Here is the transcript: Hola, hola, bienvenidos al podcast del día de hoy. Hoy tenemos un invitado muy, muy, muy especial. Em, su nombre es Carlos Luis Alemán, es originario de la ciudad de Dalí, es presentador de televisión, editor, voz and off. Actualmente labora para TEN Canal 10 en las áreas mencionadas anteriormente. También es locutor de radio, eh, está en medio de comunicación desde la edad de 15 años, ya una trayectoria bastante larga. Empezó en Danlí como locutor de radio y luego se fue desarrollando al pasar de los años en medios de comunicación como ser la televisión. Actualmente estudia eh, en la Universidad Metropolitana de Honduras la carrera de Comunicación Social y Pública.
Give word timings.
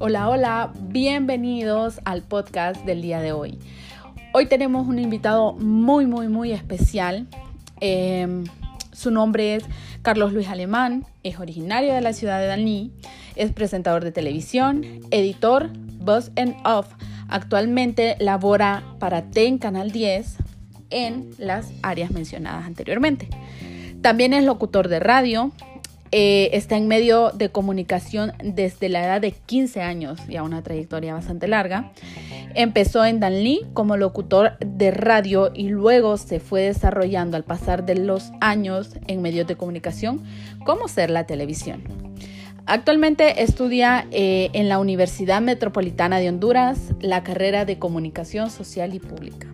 Hola, 0.00 0.28
hola, 0.28 0.72
bienvenidos 0.80 2.00
al 2.04 2.22
podcast 2.22 2.84
del 2.84 3.02
día 3.02 3.18
de 3.18 3.32
hoy. 3.32 3.58
Hoy 4.32 4.46
tenemos 4.46 4.86
un 4.86 5.00
invitado 5.00 5.54
muy, 5.54 6.06
muy, 6.06 6.28
muy 6.28 6.52
especial. 6.52 7.26
Em, 7.80 8.44
su 8.92 9.10
nombre 9.10 9.56
es 9.56 9.64
Carlos 10.02 10.32
Luis 10.32 10.46
Alemán, 10.46 11.04
es 11.24 11.40
originario 11.40 11.94
de 11.94 12.00
la 12.00 12.12
ciudad 12.12 12.38
de 12.38 12.46
Dalí, 12.46 12.92
es 13.34 13.50
presentador 13.52 14.04
de 14.04 14.12
televisión, 14.12 14.84
editor, 15.10 15.70
voz 15.98 16.30
and 16.36 16.54
off. 16.64 16.86
Actualmente 17.28 18.14
labora 18.20 18.84
para 19.00 19.22
TEN 19.22 19.58
Canal 19.58 19.90
10 19.90 20.36
en 20.90 21.30
las 21.38 21.72
áreas 21.82 22.12
mencionadas 22.12 22.66
anteriormente. 22.66 23.28
También 24.00 24.32
es 24.32 24.44
locutor 24.44 24.86
de 24.86 25.00
radio, 25.00 25.50
eh, 26.10 26.50
está 26.52 26.76
en 26.76 26.88
medio 26.88 27.30
de 27.30 27.50
comunicación 27.50 28.32
desde 28.42 28.88
la 28.88 29.04
edad 29.04 29.20
de 29.20 29.32
15 29.32 29.82
años, 29.82 30.18
ya 30.28 30.42
una 30.42 30.62
trayectoria 30.62 31.14
bastante 31.14 31.48
larga. 31.48 31.92
Empezó 32.54 33.04
en 33.04 33.20
Danlí 33.20 33.66
como 33.74 33.96
locutor 33.96 34.58
de 34.58 34.90
radio 34.90 35.50
y 35.54 35.68
luego 35.68 36.16
se 36.16 36.40
fue 36.40 36.62
desarrollando 36.62 37.36
al 37.36 37.44
pasar 37.44 37.84
de 37.84 37.94
los 37.94 38.30
años 38.40 38.96
en 39.06 39.22
medios 39.22 39.46
de 39.46 39.56
comunicación 39.56 40.22
como 40.64 40.88
ser 40.88 41.10
la 41.10 41.26
televisión. 41.26 41.82
Actualmente 42.66 43.42
estudia 43.42 44.06
eh, 44.10 44.50
en 44.52 44.68
la 44.68 44.78
Universidad 44.78 45.40
Metropolitana 45.40 46.18
de 46.18 46.28
Honduras 46.28 46.78
la 47.00 47.22
carrera 47.22 47.64
de 47.64 47.78
Comunicación 47.78 48.50
Social 48.50 48.94
y 48.94 48.98
Pública. 48.98 49.48